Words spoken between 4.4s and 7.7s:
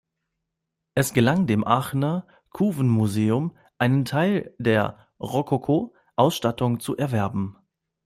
der Rokoko-Ausstattung zu erwerben.